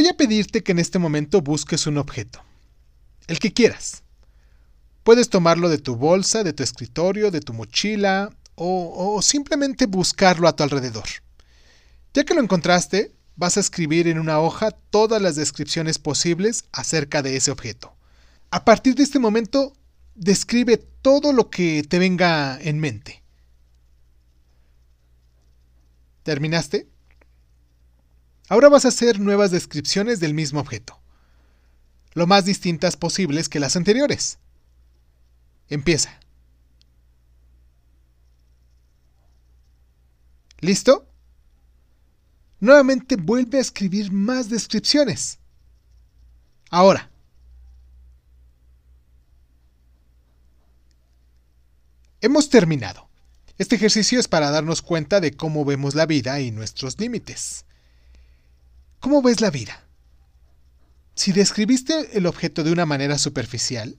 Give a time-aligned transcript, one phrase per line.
[0.00, 2.42] Voy a pedirte que en este momento busques un objeto,
[3.26, 4.02] el que quieras.
[5.02, 10.48] Puedes tomarlo de tu bolsa, de tu escritorio, de tu mochila o, o simplemente buscarlo
[10.48, 11.04] a tu alrededor.
[12.14, 17.20] Ya que lo encontraste, vas a escribir en una hoja todas las descripciones posibles acerca
[17.20, 17.94] de ese objeto.
[18.50, 19.74] A partir de este momento,
[20.14, 23.22] describe todo lo que te venga en mente.
[26.22, 26.88] ¿Terminaste?
[28.50, 30.98] Ahora vas a hacer nuevas descripciones del mismo objeto,
[32.14, 34.40] lo más distintas posibles que las anteriores.
[35.68, 36.18] Empieza.
[40.58, 41.06] ¿Listo?
[42.58, 45.38] Nuevamente vuelve a escribir más descripciones.
[46.70, 47.08] Ahora.
[52.20, 53.08] Hemos terminado.
[53.58, 57.64] Este ejercicio es para darnos cuenta de cómo vemos la vida y nuestros límites.
[59.00, 59.84] ¿Cómo ves la vida?
[61.14, 63.96] Si describiste el objeto de una manera superficial,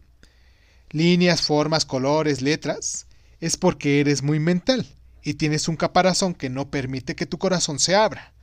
[0.91, 3.07] líneas, formas, colores, letras,
[3.39, 4.87] es porque eres muy mental
[5.23, 8.33] y tienes un caparazón que no permite que tu corazón se abra.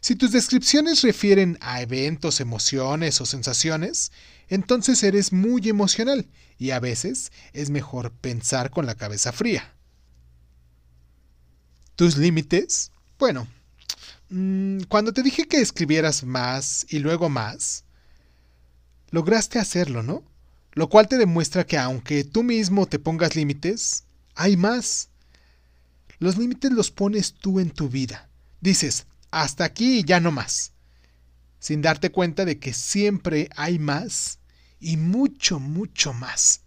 [0.00, 4.12] Si tus descripciones refieren a eventos, emociones o sensaciones,
[4.48, 6.26] entonces eres muy emocional
[6.58, 9.72] y a veces es mejor pensar con la cabeza fría.
[11.96, 12.90] ¿Tus límites?
[13.18, 13.46] Bueno,
[14.28, 17.84] mm, cuando te dije que escribieras más y luego más,
[19.10, 20.24] lograste hacerlo, ¿no?
[20.72, 25.10] Lo cual te demuestra que aunque tú mismo te pongas límites, hay más.
[26.18, 28.28] Los límites los pones tú en tu vida.
[28.60, 30.72] Dices, hasta aquí y ya no más,
[31.58, 34.38] sin darte cuenta de que siempre hay más
[34.80, 36.63] y mucho, mucho más.